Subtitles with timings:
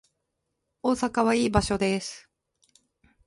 [0.81, 2.27] 大阪はいい場所です